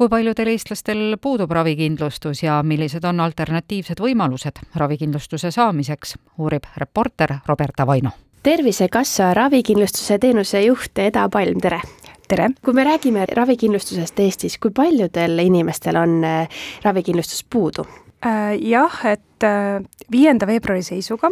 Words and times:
kui 0.00 0.08
paljudel 0.08 0.48
eestlastel 0.48 1.18
puudub 1.20 1.50
ravikindlustus 1.52 2.40
ja 2.40 2.54
millised 2.64 3.04
on 3.04 3.18
alternatiivsed 3.20 3.98
võimalused 4.00 4.62
ravikindlustuse 4.80 5.50
saamiseks, 5.52 6.14
uurib 6.40 6.64
reporter 6.80 7.34
Roberta 7.48 7.84
Vaino. 7.86 8.14
tervisekassa 8.42 9.34
ravikindlustuse 9.36 10.18
teenuse 10.18 10.62
juht 10.64 10.98
Eda 10.98 11.26
Palm, 11.28 11.60
tere! 11.60 11.82
tere! 12.28 12.48
kui 12.64 12.72
me 12.72 12.84
räägime 12.88 13.26
ravikindlustusest 13.28 14.24
Eestis, 14.24 14.56
kui 14.58 14.72
paljudel 14.72 15.38
inimestel 15.44 16.00
on 16.00 16.24
äh, 16.24 16.64
ravikindlustus 16.82 17.44
puudu? 17.44 17.84
Äh, 18.24 18.56
jah, 18.56 19.04
et 19.04 19.44
äh, 19.44 19.84
viienda 20.10 20.48
veebruari 20.48 20.82
seisuga 20.82 21.28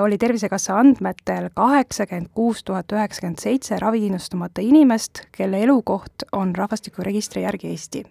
oli 0.00 0.18
Tervisekassa 0.18 0.78
andmetel 0.78 1.48
kaheksakümmend 1.54 2.30
kuus 2.34 2.64
tuhat 2.64 2.92
üheksakümmend 2.92 3.38
seitse 3.42 3.78
ravikindlustamata 3.78 4.62
inimest, 4.64 5.24
kelle 5.32 5.62
elukoht 5.62 6.26
on 6.32 6.54
rahvastikuregistri 6.56 7.42
järgi 7.42 7.68
Eesti. 7.68 8.04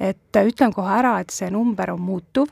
et 0.00 0.36
äh, 0.36 0.46
ütlen 0.46 0.72
kohe 0.72 0.92
ära, 0.98 1.18
et 1.20 1.30
see 1.30 1.50
number 1.50 1.90
on 1.92 2.00
muutuv, 2.00 2.48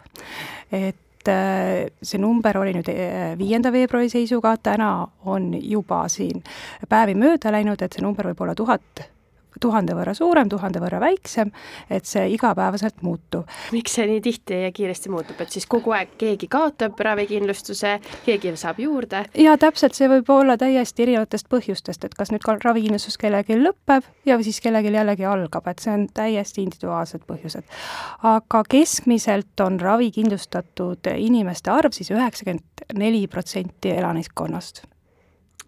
et 0.72 1.28
äh, 1.28 1.88
see 2.02 2.20
number 2.20 2.58
oli 2.58 2.74
nüüd 2.76 2.90
viienda 3.38 3.72
veebruari 3.72 4.12
seisuga, 4.12 4.56
täna 4.56 4.92
on 5.24 5.52
juba 5.62 6.04
siin 6.08 6.44
päevi 6.88 7.14
mööda 7.14 7.52
läinud, 7.52 7.82
et 7.82 7.92
see 7.92 8.04
number 8.04 8.32
võib 8.32 8.44
olla 8.44 8.54
tuhat 8.54 9.08
tuhande 9.60 9.94
võrra 9.96 10.14
suurem, 10.14 10.48
tuhande 10.48 10.80
võrra 10.82 11.00
väiksem, 11.02 11.50
et 11.90 12.06
see 12.08 12.26
igapäevaselt 12.34 13.02
muutub. 13.02 13.48
miks 13.72 13.96
see 13.98 14.06
nii 14.10 14.20
tihti 14.24 14.60
ja 14.64 14.72
kiiresti 14.74 15.12
muutub, 15.12 15.40
et 15.40 15.50
siis 15.54 15.66
kogu 15.70 15.94
aeg 15.96 16.14
keegi 16.18 16.48
kaotab 16.50 17.00
ravikindlustuse, 17.00 17.98
keegi 18.24 18.54
saab 18.60 18.80
juurde? 18.82 19.24
jaa, 19.38 19.56
täpselt, 19.60 19.94
see 19.98 20.08
võib 20.10 20.30
olla 20.34 20.56
täiesti 20.60 21.06
erinevatest 21.06 21.48
põhjustest, 21.52 22.04
et 22.04 22.14
kas 22.14 22.32
nüüd 22.34 22.44
ka 22.44 22.56
ravikindlustus 22.64 23.18
kellelgi 23.20 23.58
lõpeb 23.60 24.08
ja 24.27 24.38
siis 24.42 24.60
kellelgi 24.64 24.94
jällegi 24.94 25.28
algab, 25.28 25.68
et 25.70 25.82
see 25.84 25.94
on 25.94 26.08
täiesti 26.14 26.64
individuaalsed 26.64 27.27
põhjused. 27.28 27.68
aga 28.22 28.64
keskmiselt 28.68 29.60
on 29.64 29.78
ravikindlustatud 29.80 31.12
inimeste 31.16 31.70
arv 31.70 31.92
siis 31.92 32.10
üheksakümmend 32.14 32.88
neli 32.98 33.27
protsenti 33.30 33.94
elanikkonnast 33.94 34.84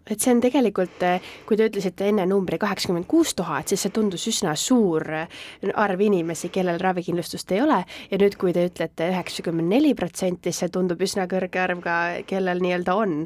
et 0.09 0.23
see 0.23 0.31
on 0.31 0.41
tegelikult, 0.41 1.01
eh, 1.03 1.23
kui 1.47 1.57
te 1.59 1.67
ütlesite 1.67 2.07
enne 2.11 2.25
numbri 2.29 2.59
kaheksakümmend 2.61 3.07
kuus 3.09 3.33
tuhat, 3.37 3.67
siis 3.67 3.83
see 3.85 3.93
tundus 3.93 4.27
üsna 4.29 4.55
suur 4.59 5.03
eh, 5.13 5.27
arv 5.75 6.01
inimesi, 6.07 6.49
kellel 6.53 6.79
ravikindlustust 6.81 7.51
ei 7.55 7.61
ole 7.63 7.81
ja 8.11 8.19
nüüd, 8.21 8.37
kui 8.39 8.55
te 8.55 8.67
ütlete 8.69 9.09
üheksakümmend 9.11 9.71
neli 9.75 9.93
protsenti, 9.99 10.53
see 10.55 10.71
tundub 10.73 11.01
üsna 11.03 11.27
kõrge 11.31 11.61
arv 11.63 11.83
ka, 11.83 11.97
kellel 12.29 12.63
nii-öelda 12.63 12.95
on. 12.95 13.17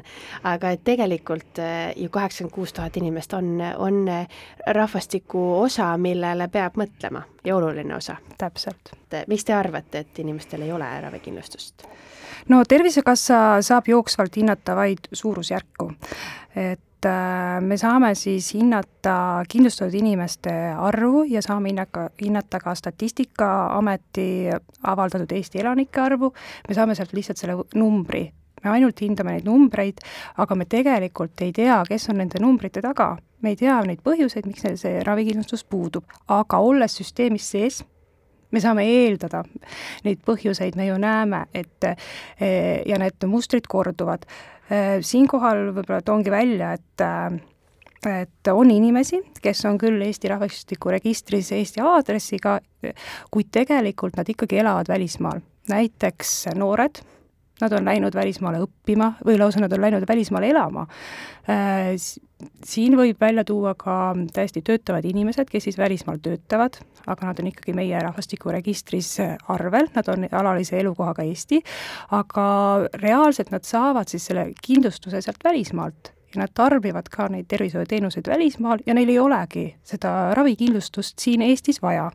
aga 0.48 0.72
et 0.74 0.84
tegelikult 0.84 1.62
eh, 1.62 1.92
ju 1.96 2.10
kaheksakümmend 2.12 2.54
kuus 2.54 2.74
tuhat 2.74 2.96
inimest 2.98 3.34
on, 3.38 3.54
on 3.78 4.04
rahvastiku 4.66 5.42
osa, 5.62 5.92
millele 5.98 6.48
peab 6.52 6.78
mõtlema 6.80 7.24
ja 7.44 7.56
oluline 7.56 7.96
osa. 7.96 8.16
täpselt. 8.38 8.94
miks 9.28 9.44
te 9.44 9.54
arvate, 9.54 10.02
et 10.02 10.18
inimestel 10.18 10.66
ei 10.66 10.72
ole 10.72 10.88
ravikindlustust? 11.00 11.86
no 12.48 12.62
Tervisekassa 12.68 13.62
saab 13.62 13.88
jooksvalt 13.88 14.36
hinnata 14.36 14.76
vaid 14.76 15.10
suurusjärku. 15.12 15.92
Et 16.56 17.06
äh, 17.06 17.60
me 17.60 17.76
saame 17.80 18.14
siis 18.14 18.52
hinnata 18.54 19.42
kindlustatud 19.48 19.94
inimeste 19.98 20.52
arvu 20.76 21.24
ja 21.28 21.42
saame 21.42 21.72
hinnaka, 21.72 22.08
hinnata 22.20 22.60
ka 22.60 22.74
Statistikaameti 22.74 24.28
avaldatud 24.82 25.32
Eesti 25.32 25.62
elanike 25.64 26.00
arvu, 26.00 26.32
me 26.68 26.74
saame 26.74 26.94
sealt 26.94 27.12
lihtsalt 27.16 27.42
selle 27.42 27.58
numbri. 27.74 28.26
Me 28.62 28.70
ainult 28.70 29.00
hindame 29.02 29.34
neid 29.34 29.46
numbreid, 29.48 29.98
aga 30.38 30.54
me 30.54 30.68
tegelikult 30.70 31.40
ei 31.42 31.50
tea, 31.56 31.80
kes 31.88 32.10
on 32.12 32.20
nende 32.22 32.38
numbrite 32.42 32.82
taga. 32.82 33.16
me 33.42 33.50
ei 33.50 33.56
tea 33.58 33.80
neid 33.82 33.98
põhjuseid, 34.06 34.46
miks 34.46 34.62
see 34.78 35.00
ravikindlustus 35.02 35.64
puudub, 35.66 36.04
aga 36.30 36.60
olles 36.62 36.94
süsteemis 36.94 37.48
sees, 37.50 37.80
me 38.52 38.62
saame 38.62 38.86
eeldada 38.88 39.42
neid 40.06 40.20
põhjuseid, 40.26 40.76
me 40.78 40.88
ju 40.88 40.98
näeme, 41.00 41.44
et 41.54 41.88
eh, 41.88 42.82
ja 42.88 42.98
need 43.00 43.24
mustrid 43.30 43.68
korduvad. 43.70 44.26
Eh, 44.72 44.98
siinkohal 45.04 45.70
võib-olla 45.72 46.02
toongi 46.04 46.32
välja, 46.32 46.74
et 46.78 47.06
eh, 47.06 47.40
et 48.02 48.48
on 48.50 48.66
inimesi, 48.66 49.20
kes 49.38 49.60
on 49.68 49.76
küll 49.78 50.02
Eesti 50.02 50.26
rahvastikuregistris 50.32 51.52
Eesti 51.54 51.84
aadressiga, 51.86 52.56
kuid 53.30 53.52
tegelikult 53.54 54.18
nad 54.18 54.26
ikkagi 54.26 54.58
elavad 54.58 54.90
välismaal. 54.90 55.38
näiteks 55.70 56.48
noored, 56.58 56.98
nad 57.62 57.72
on 57.78 57.86
läinud 57.88 58.14
välismaale 58.18 58.60
õppima 58.66 59.14
või 59.26 59.38
lausa 59.40 59.62
nad 59.62 59.72
on 59.72 59.86
läinud 59.86 60.06
välismaale 60.08 60.50
elama 60.52 60.86
siin 62.64 62.96
võib 62.96 63.20
välja 63.20 63.44
tuua 63.46 63.74
ka 63.78 64.14
täiesti 64.34 64.62
töötavad 64.66 65.04
inimesed, 65.06 65.48
kes 65.50 65.68
siis 65.68 65.78
välismaal 65.78 66.18
töötavad, 66.22 66.78
aga 67.06 67.28
nad 67.28 67.42
on 67.42 67.50
ikkagi 67.50 67.74
meie 67.76 68.00
rahvastikuregistris 68.02 69.12
arvel, 69.52 69.90
nad 69.94 70.08
on 70.12 70.26
alalise 70.30 70.78
elukohaga 70.80 71.26
Eesti, 71.26 71.62
aga 72.18 72.46
reaalselt 73.02 73.52
nad 73.54 73.66
saavad 73.68 74.10
siis 74.10 74.26
selle 74.30 74.48
kindlustuse 74.62 75.22
sealt 75.22 75.42
välismaalt 75.44 76.12
ja 76.34 76.42
nad 76.42 76.54
tarbivad 76.56 77.10
ka 77.12 77.28
neid 77.32 77.48
tervishoiuteenuseid 77.50 78.28
välismaal 78.32 78.84
ja 78.86 78.96
neil 78.96 79.12
ei 79.12 79.18
olegi 79.20 79.66
seda 79.86 80.32
ravikindlustust 80.38 81.18
siin 81.20 81.44
Eestis 81.44 81.82
vaja. 81.82 82.10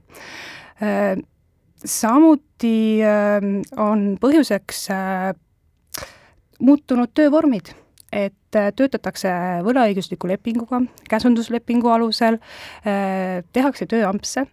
Samuti 1.86 3.00
on 3.78 4.06
põhjuseks 4.22 4.88
muutunud 6.60 7.12
töövormid 7.14 7.70
et 8.12 8.56
äh, 8.56 8.70
töötatakse 8.76 9.32
võlaõigusliku 9.66 10.30
lepinguga, 10.32 10.82
käsunduslepingu 11.10 11.92
alusel, 11.92 12.40
äh, 12.88 13.44
tehakse 13.54 13.88
tööampse 13.90 14.48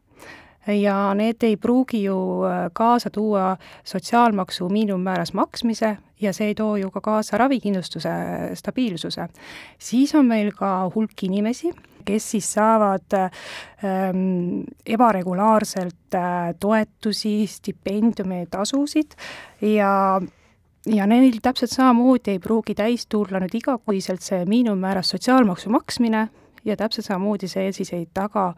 ja 0.66 0.96
need 1.16 1.44
ei 1.44 1.56
pruugi 1.60 2.04
ju 2.06 2.16
äh, 2.48 2.66
kaasa 2.72 3.12
tuua 3.14 3.54
sotsiaalmaksu 3.84 4.68
miinimummääras 4.72 5.34
maksmise 5.34 5.96
ja 6.20 6.32
see 6.32 6.52
ei 6.52 6.54
too 6.54 6.76
ju 6.76 6.90
ka 6.90 7.00
kaasa 7.00 7.38
ravikindlustuse 7.38 8.10
stabiilsuse. 8.54 9.28
siis 9.78 10.14
on 10.14 10.26
meil 10.26 10.52
ka 10.52 10.90
hulk 10.94 11.22
inimesi, 11.22 11.72
kes 12.04 12.30
siis 12.30 12.52
saavad 12.52 13.16
ähm, 13.16 14.62
ebaregulaarselt 14.86 16.14
äh, 16.14 16.54
toetusi, 16.60 17.46
stipendiume, 17.46 18.46
tasusid 18.50 19.16
ja 19.60 20.20
ja 20.86 21.06
neil 21.06 21.38
täpselt 21.42 21.72
samamoodi 21.72 22.34
ei 22.34 22.38
pruugi 22.38 22.74
täis 22.76 23.06
tulla 23.08 23.40
nüüd 23.40 23.54
igakuiselt 23.56 24.20
see 24.22 24.44
miinimummääras 24.44 25.14
sotsiaalmaksu 25.14 25.72
maksmine 25.72 26.28
ja 26.64 26.76
täpselt 26.76 27.06
samamoodi 27.06 27.48
see 27.48 27.72
siis 27.72 27.92
ei 27.92 28.06
taga 28.14 28.52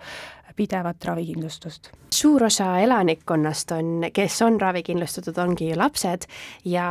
pidevat 0.57 1.05
ravikindlustust. 1.05 1.91
suur 2.15 2.45
osa 2.45 2.79
elanikkonnast 2.79 3.71
on, 3.77 4.09
kes 4.13 4.43
on 4.43 4.61
ravikindlustatud, 4.61 5.39
ongi 5.39 5.75
lapsed 5.77 6.25
ja 6.65 6.87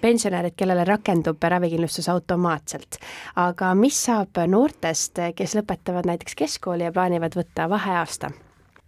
pensionärid, 0.00 0.56
kellele 0.56 0.84
rakendub 0.84 1.42
ravikindlustus 1.42 2.08
automaatselt. 2.08 3.00
aga 3.36 3.74
mis 3.74 4.04
saab 4.04 4.44
noortest, 4.46 5.20
kes 5.36 5.56
lõpetavad 5.58 6.08
näiteks 6.08 6.34
keskkooli 6.34 6.88
ja 6.88 6.92
plaanivad 6.92 7.36
võtta 7.36 7.68
vaheaasta? 7.68 8.30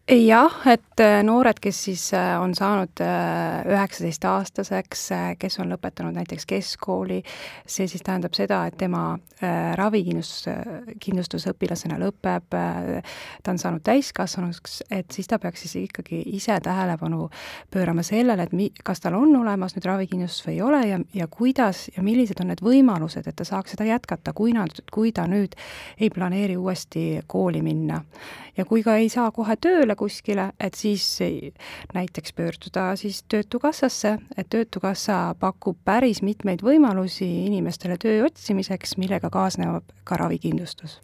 Jah, 0.08 0.54
et 0.66 1.00
äh, 1.00 1.22
noored, 1.22 1.60
kes 1.62 1.78
siis 1.84 2.08
äh, 2.14 2.34
on 2.42 2.54
saanud 2.58 3.00
äh, 3.00 3.62
üheksateistaastaseks, 3.70 5.04
kes 5.38 5.58
on 5.62 5.70
lõpetanud 5.70 6.16
näiteks 6.18 6.46
keskkooli, 6.50 7.20
see 7.66 7.86
siis 7.86 8.02
tähendab 8.02 8.34
seda, 8.34 8.64
et 8.66 8.76
tema 8.80 9.12
ravikindlustus, 9.78 10.46
kindlustus 11.02 11.48
õpilasena 11.50 11.96
lõpeb, 11.98 12.44
ta 12.54 13.50
on 13.50 13.58
saanud 13.58 13.82
täiskasvanuks, 13.82 14.84
et 14.94 15.10
siis 15.10 15.26
ta 15.26 15.40
peaks 15.42 15.64
siis 15.64 15.74
ikkagi 15.80 16.20
ise 16.36 16.54
tähelepanu 16.62 17.26
pöörama 17.74 18.04
sellele, 18.06 18.46
et 18.46 18.54
mi-, 18.54 18.70
kas 18.84 19.02
tal 19.02 19.16
on 19.18 19.34
olemas 19.40 19.74
nüüd 19.74 19.88
ravikindlustus 19.90 20.46
või 20.46 20.54
ei 20.54 20.62
ole 20.62 20.82
ja, 20.86 21.00
ja 21.14 21.26
kuidas 21.26 21.88
ja 21.96 22.04
millised 22.06 22.38
on 22.42 22.52
need 22.52 22.62
võimalused, 22.62 23.26
et 23.26 23.38
ta 23.38 23.46
saaks 23.48 23.74
seda 23.74 23.88
jätkata, 23.88 24.30
kui 24.30 24.54
nad, 24.54 24.78
kui 24.94 25.10
ta 25.10 25.26
nüüd 25.30 25.58
ei 25.98 26.10
planeeri 26.14 26.54
uuesti 26.56 27.24
kooli 27.26 27.62
minna. 27.66 28.02
ja 28.56 28.64
kui 28.68 28.82
ka 28.84 28.94
ei 29.00 29.08
saa 29.08 29.30
kohe 29.32 29.56
tööle, 29.56 29.91
tööle 29.92 29.96
kuskile, 29.96 30.52
et 30.60 30.74
siis 30.74 31.18
näiteks 31.94 32.32
pöörduda 32.32 32.96
siis 32.96 33.22
Töötukassasse, 33.28 34.18
et 34.36 34.48
Töötukassa 34.50 35.34
pakub 35.38 35.76
päris 35.84 36.22
mitmeid 36.22 36.62
võimalusi 36.62 37.46
inimestele 37.46 37.96
töö 37.98 38.24
otsimiseks, 38.26 38.96
millega 38.96 39.30
kaasneb 39.30 39.92
ka 40.04 40.16
ravikindlustus 40.16 41.00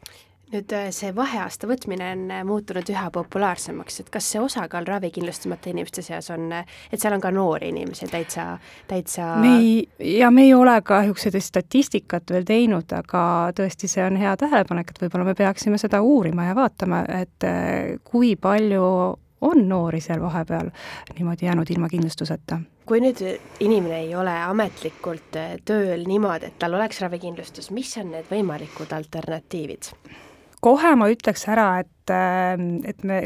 nüüd 0.52 0.72
äh, 0.72 0.88
see 0.94 1.10
vaheaasta 1.14 1.68
võtmine 1.68 2.12
on 2.14 2.24
äh, 2.32 2.44
muutunud 2.46 2.88
üha 2.92 3.08
populaarsemaks, 3.12 4.00
et 4.02 4.10
kas 4.12 4.30
see 4.32 4.40
osakaal 4.40 4.86
ravikindlustamata 4.88 5.72
inimeste 5.72 6.02
seas 6.04 6.30
on, 6.34 6.48
äh, 6.56 6.78
et 6.92 7.00
seal 7.00 7.16
on 7.16 7.22
ka 7.24 7.32
noori 7.34 7.70
inimesi 7.72 8.08
täitsa, 8.10 8.46
täitsa 8.88 9.34
me 9.42 9.54
ei, 9.58 10.16
ja 10.18 10.30
me 10.34 10.46
ei 10.48 10.54
ole 10.56 10.78
kahjuks 10.82 11.28
seda 11.28 11.42
statistikat 11.44 12.32
veel 12.32 12.48
teinud, 12.48 12.88
aga 12.96 13.22
tõesti, 13.56 13.90
see 13.90 14.04
on 14.04 14.16
hea 14.20 14.34
tähelepanek, 14.40 14.92
et 14.94 15.02
võib-olla 15.04 15.28
me 15.28 15.36
peaksime 15.38 15.80
seda 15.80 16.00
uurima 16.04 16.48
ja 16.48 16.56
vaatama, 16.56 17.04
et 17.20 17.48
kui 18.08 18.34
palju 18.40 18.84
on 19.48 19.60
noori 19.68 20.00
seal 20.02 20.22
vahepeal 20.22 20.72
niimoodi 21.14 21.46
jäänud 21.46 21.70
ilma 21.70 21.88
kindlustuseta 21.92 22.58
kui 22.88 23.02
nüüd 23.04 23.20
inimene 23.60 23.98
ei 24.06 24.14
ole 24.16 24.32
ametlikult 24.48 25.36
tööl 25.68 26.06
niimoodi, 26.08 26.48
et 26.48 26.56
tal 26.58 26.72
oleks 26.78 27.02
ravikindlustus, 27.04 27.68
mis 27.76 27.92
on 28.00 28.14
need 28.16 28.32
võimalikud 28.32 28.96
alternatiivid? 28.96 29.92
Kohe 30.60 30.94
ma 30.98 31.08
ütleks 31.12 31.46
ära, 31.50 31.68
et, 31.82 32.14
et 32.88 33.04
me 33.06 33.22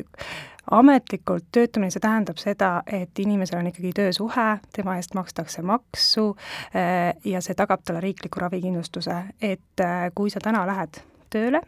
ametlikult 0.71 1.49
töötamine, 1.53 1.91
see 1.91 2.03
tähendab 2.03 2.39
seda, 2.41 2.71
et 2.87 3.19
inimesel 3.19 3.59
on 3.59 3.69
ikkagi 3.73 3.93
töösuhe, 3.97 4.47
tema 4.75 4.97
eest 5.01 5.17
makstakse 5.19 5.63
maksu 5.67 6.33
ja 7.25 7.43
see 7.43 7.59
tagab 7.59 7.83
talle 7.85 8.03
riikliku 8.05 8.41
ravikindlustuse, 8.45 9.19
et 9.43 9.87
kui 10.15 10.31
sa 10.31 10.43
täna 10.43 10.63
lähed 10.69 11.03
tööle, 11.33 11.63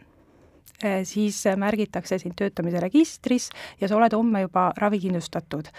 siis 1.07 1.41
märgitakse 1.59 2.17
sind 2.19 2.35
töötamise 2.39 2.79
registris 2.83 3.49
ja 3.81 3.87
sa 3.87 3.99
oled 3.99 4.15
homme 4.15 4.45
juba 4.45 4.69
ravikindlustatud. 4.77 5.69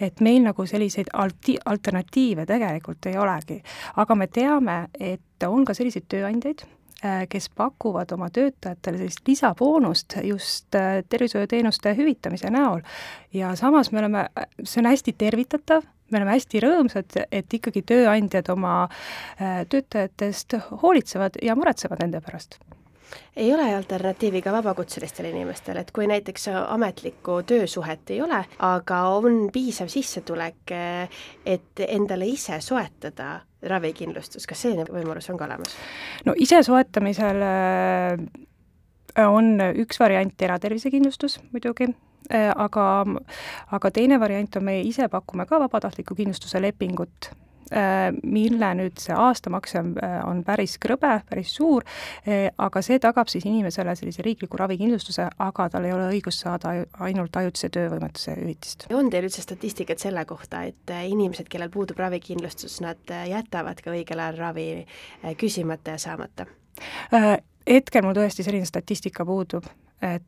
et 0.00 0.20
meil 0.20 0.42
nagu 0.42 0.66
selliseid 0.66 1.10
alti-, 1.12 1.58
alternatiive 1.64 2.46
tegelikult 2.46 3.06
ei 3.06 3.18
olegi. 3.18 3.62
aga 3.96 4.14
me 4.14 4.26
teame, 4.26 4.88
et 5.00 5.46
on 5.48 5.64
ka 5.64 5.74
selliseid 5.74 6.06
tööandjaid, 6.08 6.66
Äh, 6.66 6.83
kes 7.28 7.48
pakuvad 7.56 8.12
oma 8.16 8.30
töötajatele 8.32 8.98
sellist 8.98 9.28
lisaboonust 9.28 10.16
just 10.22 10.74
äh, 10.74 11.02
tervishoiuteenuste 11.08 11.94
hüvitamise 11.96 12.50
näol. 12.50 12.80
ja 13.32 13.54
samas 13.56 13.92
me 13.92 13.98
oleme, 13.98 14.28
see 14.62 14.80
on 14.80 14.90
hästi 14.90 15.14
tervitatav, 15.18 15.84
me 16.10 16.18
oleme 16.20 16.36
hästi 16.36 16.62
rõõmsad, 16.64 17.18
et 17.32 17.58
ikkagi 17.60 17.82
tööandjad 17.82 18.48
oma 18.54 18.76
äh, 18.84 19.64
töötajatest 19.68 20.56
hoolitsevad 20.82 21.42
ja 21.42 21.56
muretsevad 21.58 22.00
nende 22.04 22.24
pärast 22.24 22.58
ei 23.36 23.54
ole 23.54 23.74
alternatiivi 23.74 24.42
ka 24.42 24.52
vabakutselistele 24.52 25.30
inimestele, 25.30 25.80
et 25.80 25.90
kui 25.90 26.06
näiteks 26.06 26.48
ametlikku 26.68 27.42
töösuhet 27.46 28.10
ei 28.10 28.22
ole, 28.22 28.44
aga 28.58 29.00
on 29.16 29.48
piisav 29.52 29.90
sissetulek, 29.92 30.74
et 31.46 31.84
endale 31.88 32.26
ise 32.30 32.60
soetada 32.60 33.40
ravikindlustus, 33.68 34.46
kas 34.46 34.64
selline 34.66 34.86
võimalus 34.90 35.30
on 35.32 35.38
ka 35.40 35.48
olemas? 35.48 35.76
no 36.24 36.34
ise 36.36 36.62
soetamisel 36.66 37.44
äh, 37.46 38.18
on 39.26 39.56
üks 39.84 40.00
variant 40.00 40.42
eratervisekindlustus 40.42 41.38
muidugi, 41.52 41.88
äh, 42.32 42.50
aga, 42.50 42.88
aga 43.72 43.94
teine 43.94 44.20
variant 44.20 44.60
on, 44.60 44.68
meie 44.70 44.84
ise 44.86 45.08
pakume 45.12 45.46
ka 45.48 45.60
vabatahtliku 45.64 46.16
kindlustuse 46.18 46.62
lepingut 46.62 47.32
mille 48.22 48.70
nüüd 48.78 48.98
see 49.00 49.14
aastamakse 49.16 49.78
on, 49.80 49.92
äh, 50.02 50.18
on 50.28 50.42
päris 50.44 50.76
krõbe, 50.82 51.12
päris 51.28 51.54
suur, 51.56 51.84
äh, 52.28 52.48
aga 52.58 52.82
see 52.84 52.98
tagab 53.02 53.30
siis 53.32 53.46
inimesele 53.48 53.94
sellise 53.96 54.24
riikliku 54.26 54.58
ravikindlustuse, 54.60 55.28
aga 55.38 55.68
tal 55.72 55.88
ei 55.88 55.94
ole 55.96 56.10
õigust 56.12 56.44
saada 56.44 56.74
ainult 57.06 57.36
ajutise 57.36 57.70
töövõimetuse 57.74 58.36
hüvitist. 58.40 58.88
on 58.92 59.10
teil 59.10 59.28
üldse 59.28 59.42
statistikat 59.42 59.98
selle 59.98 60.24
kohta, 60.24 60.62
et 60.62 60.92
inimesed, 61.08 61.48
kellel 61.48 61.70
puudub 61.70 61.98
ravikindlustus, 61.98 62.80
nad 62.84 63.14
jätavad 63.28 63.80
ka 63.84 63.94
õigel 63.94 64.20
ajal 64.20 64.38
ravi 64.38 64.68
küsimata 65.40 65.96
ja 65.96 65.98
saamata? 65.98 66.46
hetkel 67.70 68.02
mul 68.04 68.16
tõesti 68.16 68.44
selline 68.44 68.66
statistika 68.68 69.24
puudub, 69.24 69.66
et 70.04 70.22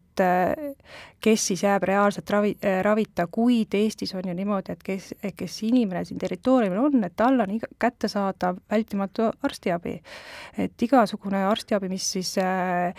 kes 1.21 1.47
siis 1.47 1.63
jääb 1.65 1.85
reaalselt 1.89 2.31
ravi, 2.31 2.53
ravita, 2.83 3.27
kuid 3.33 3.75
Eestis 3.75 4.15
on 4.15 4.29
ju 4.29 4.35
niimoodi, 4.37 4.73
et 4.73 4.83
kes, 4.85 5.09
kes 5.37 5.57
inimene 5.67 6.05
siin 6.07 6.21
territooriumil 6.21 6.81
on, 6.81 7.05
et 7.05 7.17
tal 7.17 7.41
on 7.43 7.53
iga, 7.57 7.69
kättesaadav 7.83 8.61
vältimatu 8.71 9.31
arstiabi. 9.45 9.97
et 10.59 10.83
igasugune 10.83 11.43
arstiabi, 11.47 11.89
mis 11.89 12.07
siis 12.13 12.37
äh, 12.39 12.95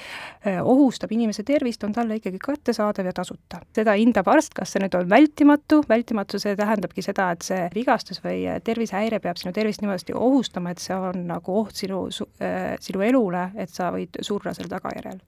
ohustab 0.62 1.12
inimese 1.12 1.44
tervist, 1.44 1.84
on 1.84 1.94
talle 1.94 2.20
ikkagi 2.20 2.40
kättesaadav 2.44 3.06
ja 3.06 3.14
tasuta. 3.14 3.62
seda 3.76 3.96
hindab 3.98 4.28
arst, 4.28 4.54
kas 4.54 4.76
see 4.76 4.84
nüüd 4.84 4.98
on 5.00 5.10
vältimatu, 5.10 5.82
vältimatu, 5.90 6.40
see 6.40 6.56
tähendabki 6.56 7.06
seda, 7.06 7.32
et 7.32 7.48
see 7.48 7.70
vigastus 7.76 8.22
või 8.24 8.44
tervisehäire 8.64 9.20
peab 9.24 9.40
sinu 9.42 9.54
tervist 9.54 9.82
niimoodi 9.82 10.14
ohustama, 10.14 10.76
et 10.76 10.84
see 10.84 10.96
on 10.96 11.26
nagu 11.32 11.58
oht 11.64 11.76
sinu, 11.76 12.06
sinu 12.12 13.08
elule, 13.10 13.50
et 13.58 13.74
sa 13.74 13.90
võid 13.96 14.22
surra 14.22 14.54
selle 14.54 14.70
tagajärjel 14.76 15.24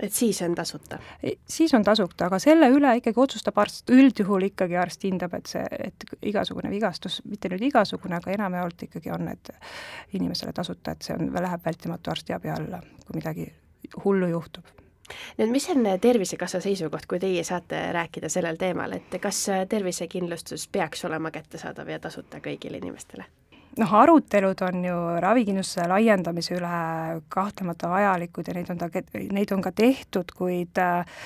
et 0.00 0.12
siis 0.12 0.40
on 0.42 0.54
tasuta? 0.54 0.98
siis 1.48 1.74
on 1.74 1.84
tasuta, 1.84 2.26
aga 2.26 2.38
selle 2.42 2.68
üle 2.72 2.96
ikkagi 3.00 3.20
otsustab 3.20 3.58
arst, 3.62 3.90
üldjuhul 3.90 4.48
ikkagi 4.50 4.78
arst 4.80 5.04
hindab, 5.08 5.34
et 5.38 5.50
see, 5.50 5.64
et 5.88 6.06
igasugune 6.26 6.70
vigastus, 6.72 7.20
mitte 7.24 7.50
nüüd 7.52 7.68
igasugune, 7.70 8.18
aga 8.20 8.34
enamjaolt 8.36 8.88
ikkagi 8.88 9.12
on 9.14 9.28
need 9.30 9.52
inimesele 10.18 10.52
tasuta, 10.56 10.96
et 10.96 11.06
see 11.06 11.16
on, 11.16 11.30
läheb 11.34 11.64
vältimatu 11.64 12.12
arstiabi 12.14 12.52
alla, 12.52 12.82
kui 13.06 13.20
midagi 13.20 13.50
hullu 14.04 14.30
juhtub 14.32 14.74
nüüd 15.38 15.52
mis 15.54 15.68
on 15.70 15.86
Tervisekassa 16.02 16.60
seisukoht, 16.60 17.06
kui 17.06 17.20
teie 17.22 17.44
saate 17.46 17.78
rääkida 17.94 18.28
sellel 18.32 18.58
teemal, 18.58 18.96
et 18.96 19.18
kas 19.22 19.44
tervisekindlustus 19.70 20.68
peaks 20.72 21.04
olema 21.06 21.30
kättesaadav 21.30 21.92
ja 21.94 22.00
tasuta 22.02 22.42
kõigile 22.42 22.82
inimestele? 22.82 23.28
Noh, 23.80 23.94
arutelud 24.00 24.62
on 24.62 24.84
ju 24.84 24.96
ravikindlustuse 25.20 25.86
laiendamise 25.90 26.56
üle 26.56 27.20
kahtlemata 27.32 27.90
vajalikud 27.90 28.48
ja 28.48 28.56
neid 28.56 28.72
on 28.72 28.80
ta, 28.80 28.88
neid 29.14 29.52
on 29.52 29.62
ka 29.64 29.72
tehtud, 29.76 30.32
kuid 30.36 30.80
äh, 30.80 31.20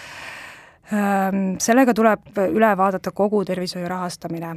ähm, 0.93 1.41
sellega 1.63 1.95
tuleb 1.97 2.41
üle 2.49 2.71
vaadata 2.79 3.13
kogu 3.17 3.43
tervishoiu 3.49 3.89
rahastamine 3.91 4.53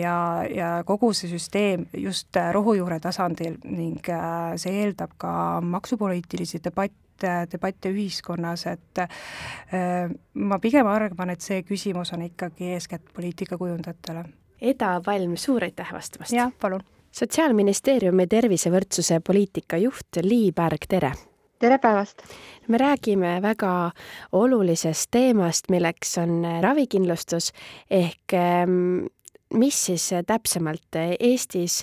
ja, 0.00 0.18
ja 0.50 0.70
kogu 0.86 1.12
see 1.16 1.30
süsteem 1.30 1.86
just 2.02 2.36
rohujuure 2.52 3.00
tasandil 3.02 3.58
ning 3.64 4.10
äh, 4.10 4.54
see 4.60 4.82
eeldab 4.82 5.14
ka 5.20 5.32
maksupoliitilisi 5.62 6.62
debatte, 6.64 7.36
debatte 7.52 7.92
ühiskonnas, 7.94 8.66
et 8.72 9.04
äh, 9.04 10.10
ma 10.34 10.58
pigem 10.62 10.90
arvan, 10.90 11.30
et 11.34 11.46
see 11.46 11.62
küsimus 11.68 12.12
on 12.16 12.26
ikkagi 12.26 12.74
eeskätt 12.74 13.14
poliitikakujundajatele. 13.14 14.26
Eda 14.60 14.96
Valm, 15.06 15.36
suur 15.36 15.64
aitäh 15.68 15.92
vastamast! 15.92 16.32
jah, 16.32 16.52
palun! 16.60 16.84
Sotsiaalministeeriumi 17.16 18.26
tervisevõrdsuse 18.28 19.22
poliitika 19.24 19.78
juht 19.80 20.18
Lii 20.22 20.50
Pärg, 20.52 20.84
tere! 20.88 21.12
tere 21.60 21.78
päevast! 21.80 22.22
me 22.68 22.78
räägime 22.78 23.38
väga 23.42 23.90
olulisest 24.36 25.08
teemast, 25.16 25.70
milleks 25.72 26.18
on 26.20 26.44
ravikindlustus 26.60 27.52
ehk 27.90 28.34
ehm, 28.36 29.06
mis 29.54 29.78
siis 29.88 30.10
täpsemalt 30.26 30.98
Eestis 31.00 31.78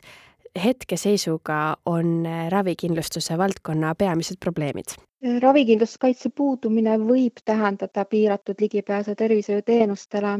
hetkeseisuga 0.63 1.61
on 1.89 2.27
ravikindlustuse 2.53 3.37
valdkonna 3.37 3.95
peamised 3.97 4.37
probleemid? 4.39 4.93
ravikindlustuskaitse 5.41 6.29
puudumine 6.29 6.99
võib 7.01 7.41
tähendada 7.45 8.05
piiratud 8.05 8.61
ligipääsu 8.61 9.15
tervishoiuteenustele 9.17 10.35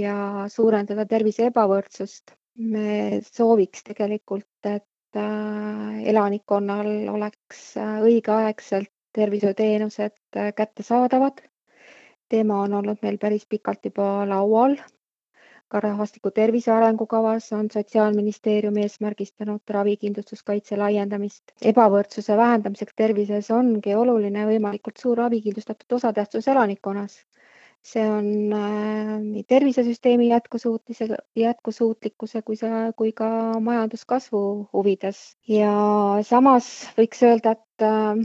ja 0.00 0.18
suurendada 0.50 1.06
tervise 1.06 1.46
ebavõrdsust 1.52 2.34
me 2.58 3.20
sooviks 3.22 3.82
tegelikult, 3.84 4.46
et 4.64 5.18
äh, 5.20 6.02
elanikkonnal 6.12 6.88
oleks 7.12 7.76
äh, 7.76 7.98
õigeaegselt 8.08 8.90
tervishoiuteenused 9.16 10.16
äh, 10.36 10.52
kättesaadavad. 10.56 11.42
teema 12.28 12.60
on 12.62 12.72
olnud 12.74 12.98
meil 13.02 13.18
päris 13.18 13.46
pikalt 13.46 13.84
juba 13.84 14.26
laual. 14.28 14.76
ka 15.68 15.80
rahvastiku 15.80 16.30
tervise 16.30 16.70
arengukavas 16.72 17.52
on 17.52 17.70
Sotsiaalministeerium 17.70 18.76
eesmärgistanud 18.76 19.62
ravikindlustuskaitse 19.78 20.76
laiendamist. 20.76 21.52
ebavõrdsuse 21.62 22.36
vähendamiseks 22.36 22.94
tervises 22.96 23.50
ongi 23.50 23.94
oluline 23.94 24.46
võimalikult 24.46 24.96
suur 25.02 25.18
ravikindlustatud 25.18 25.96
osatähtsus 26.00 26.48
elanikkonnas 26.48 27.18
see 27.86 28.02
on 28.10 28.26
äh, 28.52 29.12
nii 29.22 29.44
tervisesüsteemi 29.48 30.28
jätkusuutlise, 30.28 31.06
jätkusuutlikkuse 31.38 32.42
kui 32.42 32.58
see, 32.58 32.80
kui 32.98 33.12
ka 33.20 33.28
majanduskasvu 33.62 34.40
huvides. 34.72 35.20
Ja 35.48 35.72
samas 36.26 36.68
võiks 36.98 37.22
öelda, 37.28 37.54
et 37.54 37.86
äh, 37.86 38.24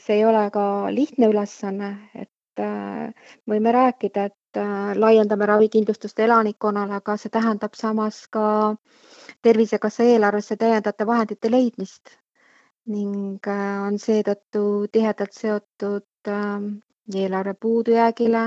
see 0.00 0.20
ei 0.20 0.24
ole 0.28 0.46
ka 0.54 0.64
lihtne 0.94 1.32
ülesanne, 1.32 1.90
et 2.14 2.62
äh, 2.62 3.34
võime 3.50 3.74
rääkida, 3.74 4.30
et 4.30 4.60
laiendame 5.02 5.48
ravikindlustust 5.50 6.20
elanikkonnale, 6.22 7.00
aga 7.00 7.16
see 7.18 7.32
tähendab 7.34 7.74
samas 7.74 8.20
ka 8.30 8.44
Tervisekassa 9.42 10.04
eelarvesse 10.06 10.54
täiendavate 10.56 11.06
vahendite 11.08 11.50
leidmist 11.50 12.12
ning 12.86 13.46
on 13.86 13.98
seetõttu 13.98 14.86
tihedalt 14.92 15.32
seotud 15.32 16.30
eelarve 17.14 17.54
puudujäägile 17.60 18.42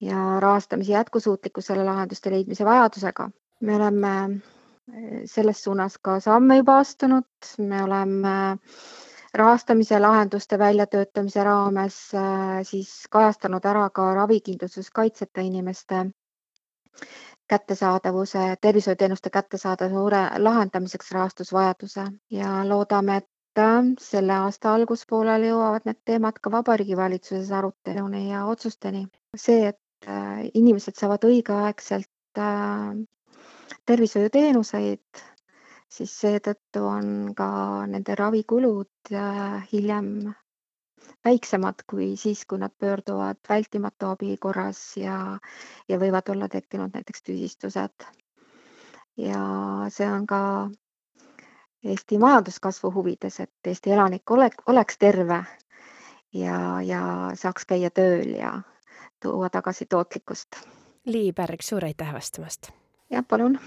ja 0.00 0.40
rahastamise 0.40 0.92
jätkusuutlikkusele 0.92 1.84
lahenduste 1.84 2.30
leidmise 2.30 2.64
vajadusega. 2.64 3.30
me 3.60 3.76
oleme 3.76 4.40
eh, 4.92 5.22
selles 5.24 5.64
suunas 5.64 5.98
ka 5.98 6.20
samme 6.20 6.56
juba 6.56 6.78
astunud, 6.78 7.24
me 7.58 7.82
oleme 7.82 8.58
rahastamise 9.34 10.00
lahenduste 10.00 10.58
väljatöötamise 10.58 11.44
raames 11.44 12.10
siis 12.62 13.06
kajastanud 13.10 13.64
ära 13.64 13.90
ka 13.90 14.14
ravikindlustuskaitseta 14.14 15.40
inimeste 15.40 16.06
kättesaadavuse, 17.48 18.38
tervishoiuteenuste 18.60 19.30
kättesaadavuse 19.30 20.22
lahendamiseks 20.38 21.12
rahastusvajaduse 21.12 22.04
ja 22.30 22.68
loodame, 22.68 23.16
et 23.16 23.28
selle 24.00 24.32
aasta 24.32 24.72
alguspoolel 24.74 25.44
jõuavad 25.50 25.84
need 25.88 25.98
teemad 26.08 26.38
ka 26.40 26.50
Vabariigi 26.50 26.96
Valitsuses 26.96 27.50
aruteluni 27.52 28.30
ja 28.30 28.46
otsusteni. 28.46 29.06
see, 29.36 29.68
et 29.68 30.08
äh, 30.08 30.48
inimesed 30.54 30.96
saavad 30.96 31.24
õigeaegselt 31.24 32.38
äh, 32.38 32.96
tervishoiuteenuseid, 33.86 35.24
siis 35.88 36.14
seetõttu 36.20 36.84
on 36.84 37.34
ka 37.36 37.86
nende 37.86 38.14
ravikulud 38.14 39.12
äh, 39.12 39.68
hiljem 39.72 40.32
väiksemad 41.24 41.84
kui 41.86 42.16
siis, 42.16 42.44
kui 42.46 42.58
nad 42.58 42.72
pöörduvad 42.78 43.38
vältimatu 43.48 44.12
abi 44.14 44.36
korras 44.36 44.96
ja, 44.96 45.38
ja 45.88 45.98
võivad 45.98 46.28
olla 46.34 46.48
tekkinud 46.48 46.94
näiteks 46.94 47.22
tüsistused. 47.22 48.08
ja 49.16 49.42
see 49.92 50.08
on 50.08 50.26
ka 50.26 50.40
Eesti 51.84 52.18
majanduskasvu 52.18 52.92
huvides, 52.94 53.40
et 53.40 53.50
Eesti 53.66 53.90
elanik 53.90 54.30
oleks, 54.30 54.56
oleks 54.66 54.98
terve 54.98 55.44
ja, 56.32 56.80
ja 56.82 57.02
saaks 57.34 57.66
käia 57.66 57.90
tööl 57.90 58.36
ja 58.38 58.52
tuua 59.22 59.50
tagasi 59.50 59.86
tootlikkust. 59.86 60.62
Lii 61.04 61.32
Pärg, 61.32 61.62
suur 61.62 61.84
aitäh 61.84 62.12
vastamast! 62.14 62.70
jah, 63.10 63.24
palun 63.28 63.58